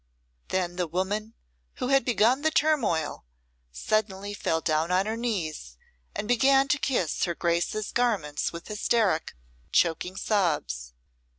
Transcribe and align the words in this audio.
Then 0.47 0.77
the 0.77 0.87
woman 0.87 1.35
who 1.75 1.89
had 1.89 2.03
begun 2.05 2.41
the 2.41 2.49
turmoil 2.49 3.23
suddenly 3.71 4.33
fell 4.33 4.59
down 4.59 4.89
on 4.89 5.05
her 5.05 5.15
knees 5.15 5.77
and 6.15 6.27
began 6.27 6.67
to 6.69 6.79
kiss 6.79 7.25
her 7.25 7.35
Grace's 7.35 7.91
garments 7.91 8.51
with 8.51 8.67
hysteric, 8.67 9.35
choking 9.71 10.15
sobs. 10.15 10.93